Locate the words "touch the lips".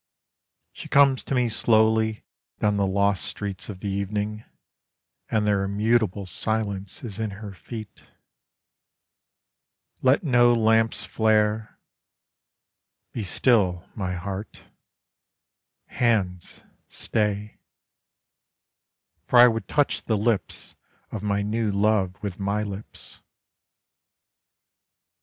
19.67-20.75